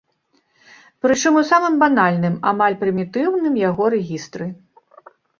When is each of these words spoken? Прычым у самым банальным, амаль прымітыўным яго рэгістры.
Прычым 1.05 1.35
у 1.41 1.41
самым 1.49 1.75
банальным, 1.83 2.37
амаль 2.51 2.77
прымітыўным 2.81 3.59
яго 3.69 3.91
рэгістры. 3.95 4.47